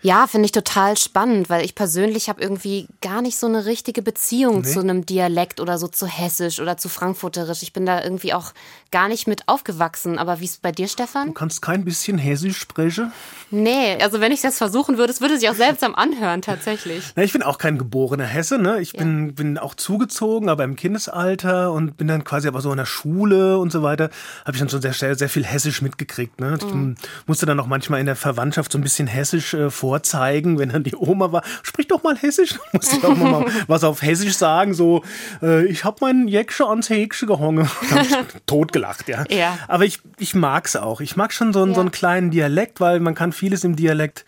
[0.01, 4.01] Ja, finde ich total spannend, weil ich persönlich habe irgendwie gar nicht so eine richtige
[4.01, 4.67] Beziehung nee.
[4.67, 7.61] zu einem Dialekt oder so zu Hessisch oder zu Frankfurterisch.
[7.61, 8.53] Ich bin da irgendwie auch
[8.91, 10.17] gar nicht mit aufgewachsen.
[10.17, 11.27] Aber wie ist es bei dir, Stefan?
[11.27, 13.11] Du kannst kein bisschen Hessisch sprechen?
[13.49, 17.03] Nee, also wenn ich das versuchen würde, es würde sich auch seltsam anhören, tatsächlich.
[17.15, 18.81] Na, ich bin auch kein geborener Hesse, ne?
[18.81, 18.99] Ich ja.
[18.99, 22.85] bin, bin auch zugezogen, aber im Kindesalter und bin dann quasi aber so in der
[22.85, 24.09] Schule und so weiter,
[24.45, 26.39] habe ich dann schon sehr, sehr, sehr viel Hessisch mitgekriegt.
[26.39, 26.57] Ne?
[26.59, 26.95] Ich mhm.
[27.27, 30.83] musste dann auch manchmal in der Verwandtschaft so ein bisschen Hessisch äh, vorzeigen, wenn dann
[30.83, 32.57] die Oma war, sprich doch mal Hessisch.
[32.71, 35.03] musste ich auch mal was auf Hessisch sagen, so,
[35.41, 37.69] äh, ich habe meinen Jäcksche ans Häksche gehongen.
[38.45, 39.25] totgelacht, ja.
[39.29, 39.57] ja.
[39.67, 41.01] Aber ich, ich mag's auch.
[41.01, 41.73] Ich mag schon so, ja.
[41.73, 44.23] so einen kleinen Dialekt, weil man kann vieles im Dialekt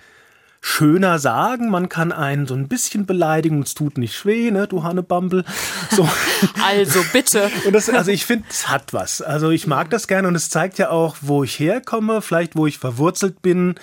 [0.65, 1.69] schöner sagen.
[1.69, 5.43] Man kann einen so ein bisschen beleidigen und es tut nicht weh, ne, du Hannebambel.
[5.91, 6.09] So.
[6.65, 7.49] Also bitte.
[7.65, 9.21] Und das, also ich finde, es hat was.
[9.21, 12.67] Also ich mag das gerne und es zeigt ja auch, wo ich herkomme, vielleicht wo
[12.67, 13.75] ich verwurzelt bin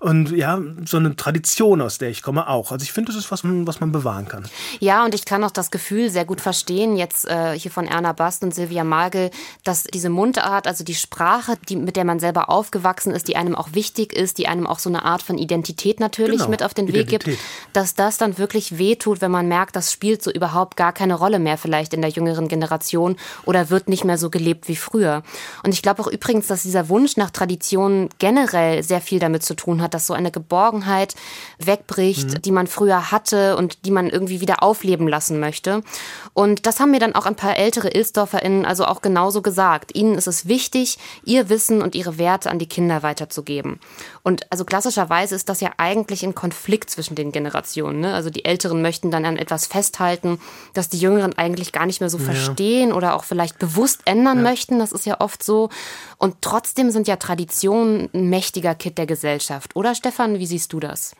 [0.00, 2.70] und ja, so eine Tradition, aus der ich komme, auch.
[2.70, 4.44] Also ich finde, das ist was, was man bewahren kann.
[4.78, 8.12] Ja, und ich kann auch das Gefühl sehr gut verstehen, jetzt äh, hier von Erna
[8.12, 9.30] Bast und Silvia Magel,
[9.64, 13.54] dass diese Mundart, also die Sprache, die, mit der man selber aufgewachsen ist, die einem
[13.54, 16.50] auch wichtig ist, die einem auch so eine Art von Identität natürlich natürlich genau.
[16.50, 17.26] mit auf den Identität.
[17.26, 17.40] Weg gibt,
[17.72, 21.38] dass das dann wirklich wehtut, wenn man merkt, das spielt so überhaupt gar keine Rolle
[21.38, 25.22] mehr vielleicht in der jüngeren Generation oder wird nicht mehr so gelebt wie früher.
[25.62, 29.54] Und ich glaube auch übrigens, dass dieser Wunsch nach Tradition generell sehr viel damit zu
[29.54, 31.14] tun hat, dass so eine Geborgenheit
[31.58, 32.42] wegbricht, mhm.
[32.42, 35.82] die man früher hatte und die man irgendwie wieder aufleben lassen möchte.
[36.34, 39.94] Und das haben mir dann auch ein paar ältere IlsdorferInnen also auch genauso gesagt.
[39.94, 43.80] Ihnen ist es wichtig, ihr Wissen und ihre Werte an die Kinder weiterzugeben.
[44.22, 48.00] Und also klassischerweise ist das ja eigentlich ein Konflikt zwischen den Generationen.
[48.00, 48.14] Ne?
[48.14, 50.38] Also die Älteren möchten dann an etwas festhalten,
[50.74, 52.24] das die Jüngeren eigentlich gar nicht mehr so ja.
[52.24, 54.42] verstehen oder auch vielleicht bewusst ändern ja.
[54.44, 54.78] möchten.
[54.78, 55.70] Das ist ja oft so.
[56.18, 59.76] Und trotzdem sind ja Traditionen ein mächtiger Kit der Gesellschaft.
[59.76, 61.14] Oder Stefan, wie siehst du das?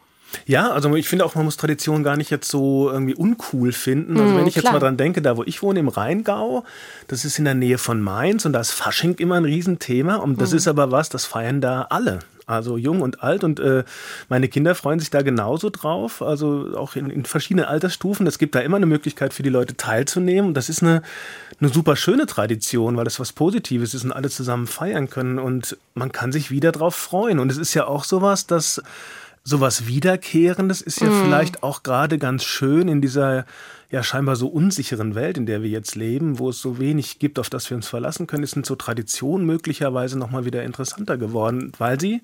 [0.47, 4.19] Ja, also ich finde auch, man muss Tradition gar nicht jetzt so irgendwie uncool finden.
[4.21, 4.65] Also wenn ich klar.
[4.65, 6.65] jetzt mal dran denke, da wo ich wohne, im Rheingau,
[7.07, 10.17] das ist in der Nähe von Mainz und da ist Fasching immer ein Riesenthema.
[10.17, 10.57] Und das mm.
[10.57, 12.21] ist aber was, das feiern da alle.
[12.49, 13.85] Also jung und alt und äh,
[14.31, 18.27] meine Kinder freuen sich da genauso drauf, also auch in, in verschiedenen Altersstufen.
[18.27, 21.03] Es gibt da immer eine Möglichkeit für die Leute teilzunehmen und das ist eine,
[21.61, 25.77] eine super schöne Tradition, weil das was Positives ist und alle zusammen feiern können und
[25.95, 27.39] man kann sich wieder drauf freuen.
[27.39, 28.83] Und es ist ja auch sowas, dass
[29.45, 31.25] sowas Wiederkehrendes ist ja mm.
[31.25, 33.45] vielleicht auch gerade ganz schön in dieser
[33.91, 37.39] ja scheinbar so unsicheren Welt, in der wir jetzt leben, wo es so wenig gibt,
[37.39, 41.99] auf das wir uns verlassen können, ist so Traditionen möglicherweise nochmal wieder interessanter geworden, weil
[41.99, 42.21] sie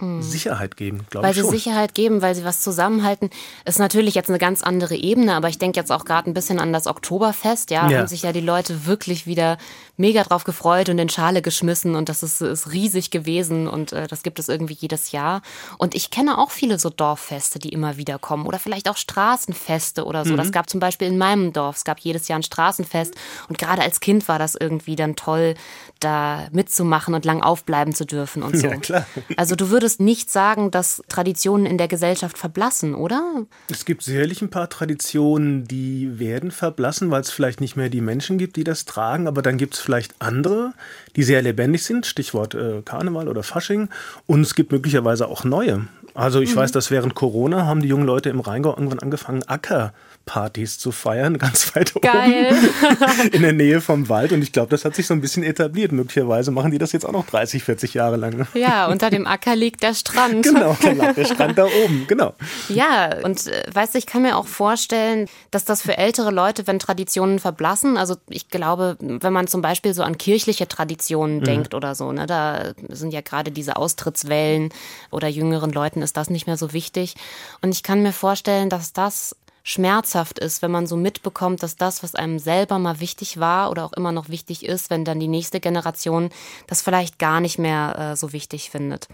[0.00, 0.22] Mhm.
[0.22, 1.36] Sicherheit geben, glaube ich.
[1.36, 3.30] Weil sie Sicherheit geben, weil sie was zusammenhalten.
[3.64, 6.58] Ist natürlich jetzt eine ganz andere Ebene, aber ich denke jetzt auch gerade ein bisschen
[6.58, 7.70] an das Oktoberfest.
[7.70, 7.98] Ja, ja.
[7.98, 9.58] haben sich ja die Leute wirklich wieder
[10.00, 14.08] mega drauf gefreut und in Schale geschmissen und das ist, ist riesig gewesen und äh,
[14.08, 15.42] das gibt es irgendwie jedes Jahr.
[15.78, 20.04] Und ich kenne auch viele so Dorffeste, die immer wieder kommen oder vielleicht auch Straßenfeste
[20.04, 20.32] oder so.
[20.32, 20.38] Mhm.
[20.38, 23.14] Das gab zum Beispiel in meinem Dorf, es gab jedes Jahr ein Straßenfest
[23.48, 25.54] und gerade als Kind war das irgendwie dann toll,
[26.00, 28.66] da mitzumachen und lang aufbleiben zu dürfen und so.
[28.66, 29.06] Ja, klar.
[29.36, 33.44] Also du würdest nicht sagen, dass Traditionen in der Gesellschaft verblassen, oder?
[33.70, 38.00] Es gibt sicherlich ein paar Traditionen, die werden verblassen, weil es vielleicht nicht mehr die
[38.00, 40.72] Menschen gibt, die das tragen, aber dann gibt es vielleicht andere,
[41.16, 43.88] die sehr lebendig sind, Stichwort äh, Karneval oder Fasching,
[44.28, 45.86] und es gibt möglicherweise auch neue.
[46.14, 46.60] Also ich Mhm.
[46.60, 51.38] weiß, dass während Corona haben die jungen Leute im Rheingau irgendwann angefangen, Ackerpartys zu feiern,
[51.38, 52.52] ganz weit Geil.
[52.52, 54.32] oben in der Nähe vom Wald.
[54.32, 55.92] Und ich glaube, das hat sich so ein bisschen etabliert.
[55.92, 58.46] Möglicherweise machen die das jetzt auch noch 30, 40 Jahre lang.
[58.54, 60.30] Ja, unter dem Acker liegt der Strand.
[60.50, 62.34] Genau, da lag der Strand da oben, genau.
[62.68, 66.66] Ja, und äh, weißt du, ich kann mir auch vorstellen, dass das für ältere Leute,
[66.66, 71.44] wenn Traditionen verblassen, also ich glaube, wenn man zum Beispiel so an kirchliche Traditionen Mhm.
[71.44, 74.70] denkt oder so, ne, da sind ja gerade diese Austrittswellen
[75.10, 77.14] oder jüngeren Leuten ist das nicht mehr so wichtig.
[77.62, 82.02] Und ich kann mir vorstellen, dass das schmerzhaft ist, wenn man so mitbekommt, dass das,
[82.02, 85.28] was einem selber mal wichtig war oder auch immer noch wichtig ist, wenn dann die
[85.28, 86.30] nächste Generation
[86.66, 89.08] das vielleicht gar nicht mehr äh, so wichtig findet.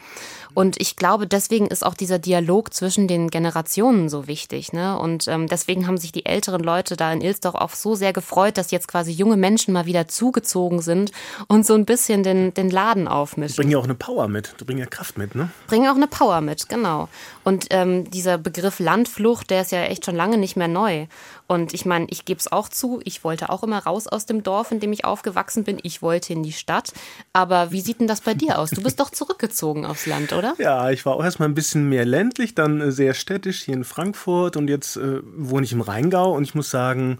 [0.54, 4.72] Und ich glaube, deswegen ist auch dieser Dialog zwischen den Generationen so wichtig.
[4.72, 4.98] Ne?
[4.98, 8.56] Und ähm, deswegen haben sich die älteren Leute da in Ilsdorf auch so sehr gefreut,
[8.56, 11.12] dass jetzt quasi junge Menschen mal wieder zugezogen sind
[11.48, 13.56] und so ein bisschen den, den Laden aufmischen.
[13.56, 15.50] bringen ja auch eine Power mit, die bringen ja Kraft mit, ne?
[15.66, 17.08] Bringen auch eine Power mit, genau.
[17.44, 21.06] Und ähm, dieser Begriff Landflucht, der ist ja echt schon lange nicht mehr neu.
[21.46, 24.42] Und ich meine, ich gebe es auch zu, ich wollte auch immer raus aus dem
[24.42, 25.78] Dorf, in dem ich aufgewachsen bin.
[25.82, 26.92] Ich wollte in die Stadt.
[27.32, 28.70] Aber wie sieht denn das bei dir aus?
[28.70, 30.54] Du bist doch zurückgezogen aufs Land, oder?
[30.58, 33.84] Ja, ich war auch erstmal ein bisschen mehr ländlich, dann äh, sehr städtisch hier in
[33.84, 37.18] Frankfurt und jetzt äh, wohne ich im Rheingau und ich muss sagen,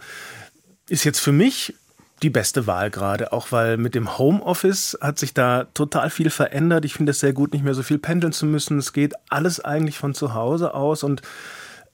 [0.88, 1.74] ist jetzt für mich
[2.22, 6.84] die beste Wahl gerade, auch weil mit dem Homeoffice hat sich da total viel verändert.
[6.84, 8.78] Ich finde es sehr gut, nicht mehr so viel pendeln zu müssen.
[8.78, 11.20] Es geht alles eigentlich von zu Hause aus und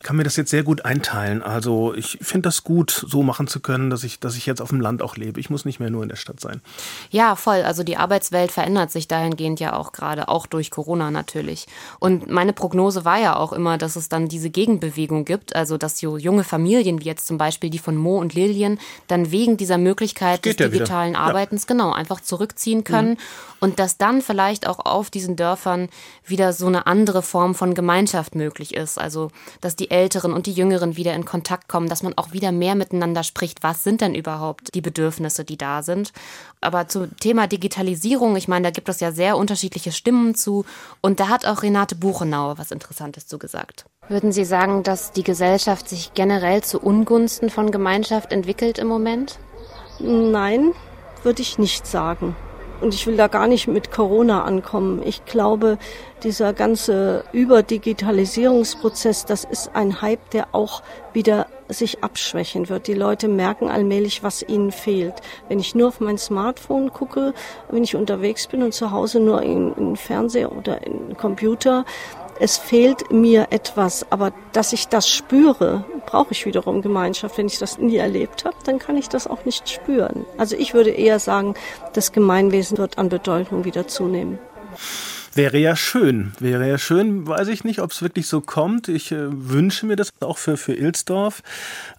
[0.02, 1.42] kann mir das jetzt sehr gut einteilen.
[1.42, 4.70] Also ich finde das gut, so machen zu können, dass ich, dass ich jetzt auf
[4.70, 5.38] dem Land auch lebe.
[5.40, 6.60] Ich muss nicht mehr nur in der Stadt sein.
[7.10, 7.62] Ja, voll.
[7.62, 11.66] Also die Arbeitswelt verändert sich dahingehend ja auch gerade, auch durch Corona natürlich.
[11.98, 15.98] Und meine Prognose war ja auch immer, dass es dann diese Gegenbewegung gibt, also dass
[15.98, 19.78] so junge Familien, wie jetzt zum Beispiel die von Mo und Lilien, dann wegen dieser
[19.78, 20.78] Möglichkeit des Geht ja wieder.
[20.84, 21.20] digitalen Ja.
[21.20, 23.16] Arbeitens genau einfach zurückziehen können Mhm.
[23.60, 25.88] und dass dann vielleicht auch auf diesen Dörfern
[26.26, 28.98] wieder so eine andere Form von Gemeinschaft möglich ist.
[28.98, 32.50] Also dass die Älteren und die Jüngeren wieder in Kontakt kommen, dass man auch wieder
[32.50, 33.62] mehr miteinander spricht.
[33.62, 36.12] Was sind denn überhaupt die Bedürfnisse, die da sind?
[36.60, 40.64] Aber zum Thema Digitalisierung, ich meine, da gibt es ja sehr unterschiedliche Stimmen zu.
[41.00, 43.84] Und da hat auch Renate Buchenauer was Interessantes zu gesagt.
[44.08, 49.38] Würden Sie sagen, dass die Gesellschaft sich generell zu Ungunsten von Gemeinschaft entwickelt im Moment?
[50.00, 50.72] Nein,
[51.22, 52.34] würde ich nicht sagen.
[52.82, 55.02] Und ich will da gar nicht mit Corona ankommen.
[55.04, 55.78] Ich glaube,
[56.24, 62.88] dieser ganze Überdigitalisierungsprozess, das ist ein Hype, der auch wieder sich abschwächen wird.
[62.88, 65.14] Die Leute merken allmählich, was ihnen fehlt.
[65.48, 67.34] Wenn ich nur auf mein Smartphone gucke,
[67.70, 71.84] wenn ich unterwegs bin und zu Hause nur in, in Fernseher oder in Computer,
[72.40, 77.38] es fehlt mir etwas, aber dass ich das spüre, brauche ich wiederum Gemeinschaft.
[77.38, 80.24] Wenn ich das nie erlebt habe, dann kann ich das auch nicht spüren.
[80.38, 81.54] Also ich würde eher sagen,
[81.92, 84.38] das Gemeinwesen wird an Bedeutung wieder zunehmen.
[85.34, 88.88] Wäre ja schön, wäre ja schön, weiß ich nicht, ob es wirklich so kommt.
[88.88, 91.42] Ich äh, wünsche mir das auch für, für Ilsdorf.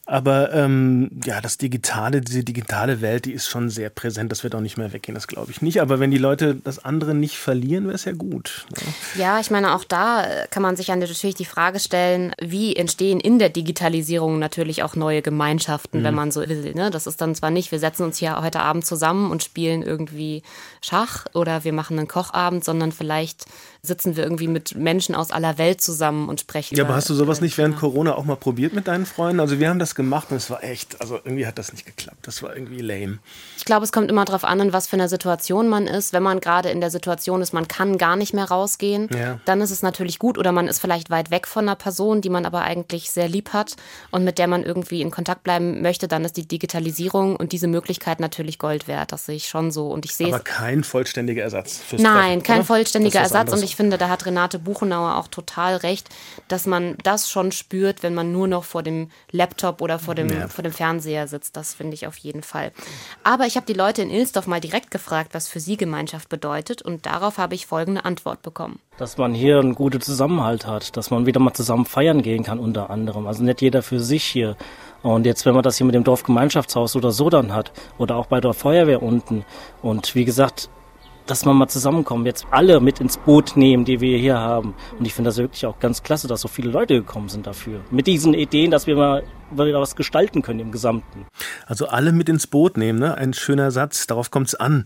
[0.06, 4.32] Aber ähm, ja, das Digitale, diese digitale Welt, die ist schon sehr präsent.
[4.34, 5.82] Das wird auch nicht mehr weggehen, das glaube ich nicht.
[5.82, 8.66] Aber wenn die Leute das andere nicht verlieren, wäre es ja gut.
[8.72, 8.94] Ne?
[9.22, 12.76] Ja, ich meine, auch da äh, kann man sich ja natürlich die Frage stellen, wie
[12.76, 16.04] entstehen in der Digitalisierung natürlich auch neue Gemeinschaften, Mhm.
[16.04, 16.74] wenn man so will.
[16.74, 16.92] Ne?
[16.92, 20.44] Das ist dann zwar nicht, wir setzen uns hier heute Abend zusammen und spielen irgendwie
[20.82, 23.46] Schach oder wir machen einen Kochabend, sondern vielleicht
[23.86, 26.78] sitzen wir irgendwie mit Menschen aus aller Welt zusammen und sprechen.
[26.78, 29.42] Ja, aber hast du sowas nicht während Corona auch mal probiert mit deinen Freunden?
[29.42, 32.20] Also wir haben das gemacht und es war echt, also irgendwie hat das nicht geklappt.
[32.22, 33.20] Das war irgendwie lame.
[33.58, 36.14] Ich glaube, es kommt immer darauf an, in was für einer Situation man ist.
[36.14, 39.42] Wenn man gerade in der Situation ist, man kann gar nicht mehr rausgehen, Ja.
[39.44, 40.38] dann ist es natürlich gut.
[40.38, 43.52] Oder man ist vielleicht weit weg von einer Person, die man aber eigentlich sehr lieb
[43.52, 43.76] hat
[44.12, 47.68] und mit der man irgendwie in Kontakt bleiben möchte, dann ist die Digitalisierung und diese
[47.68, 49.12] Möglichkeit natürlich Gold wert.
[49.12, 49.88] Das sehe ich schon so.
[49.90, 53.34] Und ich sehe Aber kein vollständiger Ersatz fürs Nein, Treffen, kein vollständiger Ersatz.
[53.52, 53.73] Und anderes.
[53.74, 56.08] Ich finde, da hat Renate Buchenauer auch total recht,
[56.48, 60.30] dass man das schon spürt, wenn man nur noch vor dem Laptop oder vor dem,
[60.30, 60.48] Ja.
[60.48, 61.58] vor dem Fernseher sitzt.
[61.58, 62.72] Das finde ich auf jeden Fall.
[63.24, 66.84] Aber ich habe die Leute in Ilsdorf mal direkt gefragt, was für sie Gemeinschaft bedeutet.
[66.84, 68.78] Und darauf habe ich folgende Antwort bekommen.
[69.00, 72.60] Dass man hier einen guten Zusammenhalt hat, dass man wieder mal zusammen feiern gehen kann
[72.60, 73.26] unter anderem.
[73.26, 74.56] Also nicht jeder für sich hier.
[75.02, 78.28] Und jetzt, wenn man das hier mit dem Dorfgemeinschaftshaus oder so dann hat, oder auch
[78.28, 79.46] bei der Feuerwehr unten.
[79.82, 80.70] Und wie gesagt,
[81.26, 84.74] dass man mal zusammenkommen, jetzt alle mit ins Boot nehmen, die wir hier haben.
[84.98, 87.82] Und ich finde das wirklich auch ganz klasse, dass so viele Leute gekommen sind dafür.
[87.92, 91.26] Mit diesen Ideen, dass wir mal wieder was gestalten können im Gesamten.
[91.66, 93.16] Also alle mit ins Boot nehmen, ne?
[93.16, 94.84] Ein schöner Satz, darauf kommt es an.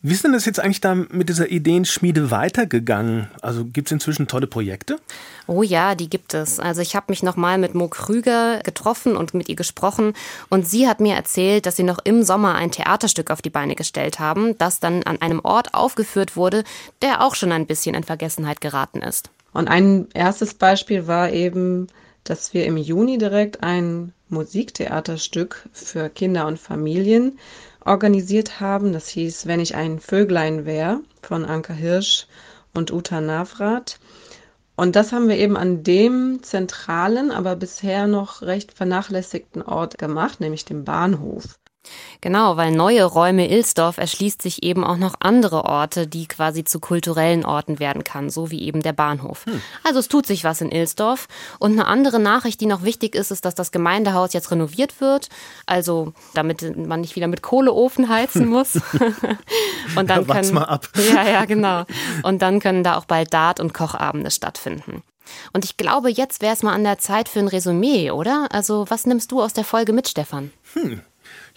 [0.00, 3.26] Wie ist denn das jetzt eigentlich da mit dieser Ideenschmiede weitergegangen?
[3.42, 5.00] Also gibt es inzwischen tolle Projekte?
[5.48, 6.60] Oh ja, die gibt es.
[6.60, 10.12] Also ich habe mich nochmal mit Mo Krüger getroffen und mit ihr gesprochen
[10.50, 13.74] und sie hat mir erzählt, dass sie noch im Sommer ein Theaterstück auf die Beine
[13.74, 16.62] gestellt haben, das dann an einem Ort aufgeführt wurde,
[17.02, 19.30] der auch schon ein bisschen in Vergessenheit geraten ist.
[19.52, 21.88] Und ein erstes Beispiel war eben,
[22.22, 27.38] dass wir im Juni direkt ein Musiktheaterstück für Kinder und Familien
[27.84, 28.92] organisiert haben.
[28.92, 32.26] Das hieß Wenn ich ein Vöglein wär von Anka Hirsch
[32.74, 33.98] und Uta Navrat.
[34.76, 40.40] Und das haben wir eben an dem zentralen, aber bisher noch recht vernachlässigten Ort gemacht,
[40.40, 41.58] nämlich dem Bahnhof.
[42.20, 46.80] Genau, weil neue Räume Ilsdorf erschließt sich eben auch noch andere Orte, die quasi zu
[46.80, 49.46] kulturellen Orten werden kann, so wie eben der Bahnhof.
[49.46, 49.62] Hm.
[49.84, 51.28] Also es tut sich was in Ilsdorf.
[51.60, 55.28] Und eine andere Nachricht, die noch wichtig ist, ist, dass das Gemeindehaus jetzt renoviert wird.
[55.66, 58.76] Also damit man nicht wieder mit Kohleofen heizen muss.
[59.96, 60.88] und dann können, mal ab.
[61.14, 61.84] Ja, ja, genau.
[62.22, 65.02] Und dann können da auch bald Dart- und Kochabende stattfinden.
[65.52, 68.48] Und ich glaube, jetzt wäre es mal an der Zeit für ein Resümee, oder?
[68.50, 70.50] Also, was nimmst du aus der Folge mit, Stefan?
[70.74, 71.02] Hm.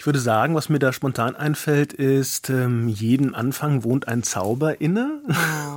[0.01, 4.81] Ich würde sagen, was mir da spontan einfällt, ist, ähm, jeden Anfang wohnt ein Zauber
[4.81, 5.21] inne.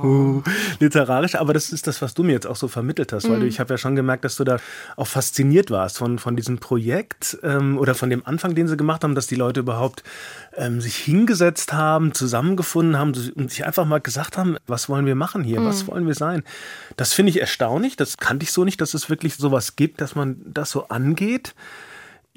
[0.01, 0.41] Oh.
[0.79, 3.33] Literarisch, aber das ist das, was du mir jetzt auch so vermittelt hast, mhm.
[3.33, 4.57] weil ich habe ja schon gemerkt, dass du da
[4.95, 9.03] auch fasziniert warst von, von diesem Projekt ähm, oder von dem Anfang, den sie gemacht
[9.03, 10.01] haben, dass die Leute überhaupt
[10.57, 15.13] ähm, sich hingesetzt haben, zusammengefunden haben und sich einfach mal gesagt haben, was wollen wir
[15.13, 15.65] machen hier, mhm.
[15.67, 16.41] was wollen wir sein.
[16.97, 20.15] Das finde ich erstaunlich, das kannte ich so nicht, dass es wirklich sowas gibt, dass
[20.15, 21.53] man das so angeht.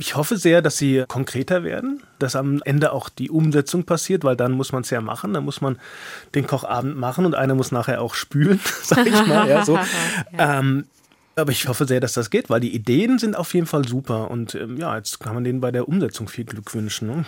[0.00, 4.36] Ich hoffe sehr, dass sie konkreter werden, dass am Ende auch die Umsetzung passiert, weil
[4.36, 5.34] dann muss man es ja machen.
[5.34, 5.76] Dann muss man
[6.36, 9.48] den Kochabend machen und einer muss nachher auch spülen, sag ich mal.
[9.48, 9.74] Ja, so.
[10.38, 10.60] ja.
[10.60, 10.84] Ähm,
[11.34, 14.30] aber ich hoffe sehr, dass das geht, weil die Ideen sind auf jeden Fall super.
[14.30, 17.08] Und ähm, ja, jetzt kann man denen bei der Umsetzung viel Glück wünschen.
[17.08, 17.24] Ne?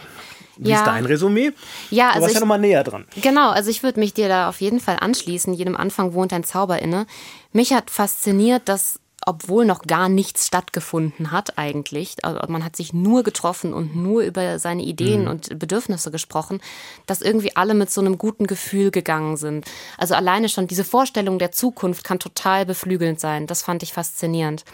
[0.56, 0.76] Wie ja.
[0.78, 1.52] ist dein Resümee?
[1.90, 3.04] Ja, also du warst ich, ja nochmal näher dran.
[3.20, 5.54] Genau, also ich würde mich dir da auf jeden Fall anschließen.
[5.54, 7.06] Jedem Anfang wohnt ein Zauber inne.
[7.52, 9.00] Mich hat fasziniert, dass
[9.30, 12.24] obwohl noch gar nichts stattgefunden hat eigentlich.
[12.24, 15.28] Also man hat sich nur getroffen und nur über seine Ideen mhm.
[15.28, 16.60] und Bedürfnisse gesprochen,
[17.06, 19.66] dass irgendwie alle mit so einem guten Gefühl gegangen sind.
[19.98, 23.46] Also alleine schon diese Vorstellung der Zukunft kann total beflügelnd sein.
[23.46, 24.64] Das fand ich faszinierend.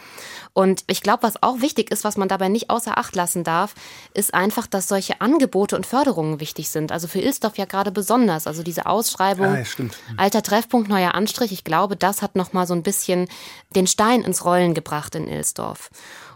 [0.53, 3.75] Und ich glaube, was auch wichtig ist, was man dabei nicht außer Acht lassen darf,
[4.15, 6.91] ist einfach, dass solche Angebote und Förderungen wichtig sind.
[6.91, 8.47] Also für Ilsdorf ja gerade besonders.
[8.47, 9.85] Also diese Ausschreibung, ah, ja,
[10.17, 11.51] alter Treffpunkt, neuer Anstrich.
[11.51, 13.27] Ich glaube, das hat noch mal so ein bisschen
[13.75, 15.89] den Stein ins Rollen gebracht in Ilsdorf.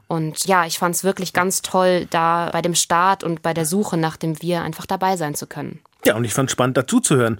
[0.07, 3.65] Und ja, ich fand es wirklich ganz toll, da bei dem Start und bei der
[3.65, 5.79] Suche nach dem Wir einfach dabei sein zu können.
[6.05, 7.39] Ja, und ich fand spannend dazu zu hören.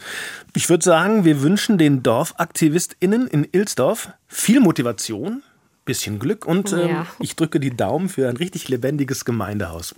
[0.55, 5.43] Ich würde sagen, wir wünschen den DorfaktivistInnen in Ilsdorf viel Motivation,
[5.83, 7.07] bisschen Glück und ähm, ja.
[7.19, 9.93] ich drücke die Daumen für ein richtig lebendiges Gemeindehaus.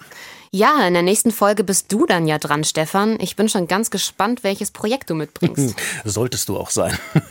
[0.56, 3.20] Ja, in der nächsten Folge bist du dann ja dran, Stefan.
[3.20, 5.76] Ich bin schon ganz gespannt, welches Projekt du mitbringst.
[6.06, 6.96] Solltest du auch sein.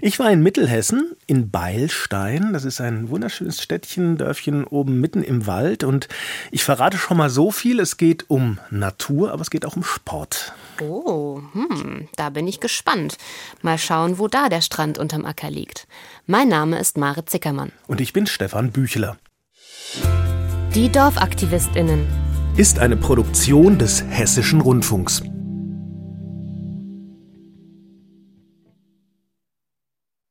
[0.00, 2.52] Ich war in Mittelhessen, in Beilstein.
[2.52, 5.82] Das ist ein wunderschönes Städtchen, Dörfchen oben mitten im Wald.
[5.82, 6.08] Und
[6.50, 7.80] ich verrate schon mal so viel.
[7.80, 10.52] Es geht um Natur, aber es geht auch um Sport.
[10.82, 13.16] Oh, hm, da bin ich gespannt.
[13.62, 15.86] Mal schauen, wo da der Strand unterm Acker liegt.
[16.26, 17.72] Mein Name ist Mare Zickermann.
[17.86, 19.16] Und ich bin Stefan Büchler.
[20.74, 22.23] Die DorfaktivistInnen
[22.56, 25.22] ist eine Produktion des Hessischen Rundfunks.